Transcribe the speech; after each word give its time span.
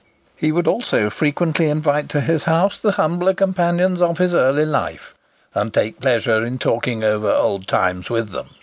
He 0.35 0.51
would 0.51 0.65
also 0.67 1.11
frequently 1.11 1.67
invite 1.69 2.09
to 2.09 2.21
his 2.21 2.45
house 2.45 2.79
the 2.79 2.93
humbler 2.93 3.35
companions 3.35 4.01
of 4.01 4.17
his 4.17 4.33
early 4.33 4.65
life, 4.65 5.13
and 5.53 5.71
take 5.71 5.99
pleasure 6.01 6.43
in 6.43 6.57
talking 6.57 7.03
over 7.03 7.29
old 7.31 7.67
times 7.67 8.09
with 8.09 8.31
them. 8.31 8.47